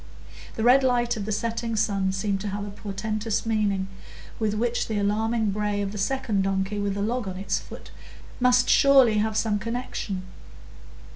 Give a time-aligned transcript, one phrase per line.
[0.55, 3.87] The red light of the setting sun seemed to have a portentous meaning,
[4.39, 7.91] with which the alarming bray of the second donkey with the log on its foot
[8.39, 10.23] must surely have some connection.